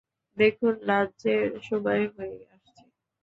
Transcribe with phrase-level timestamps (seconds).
[0.37, 2.81] দেখুন, লাঞ্চের সময় হয়ে আসছে।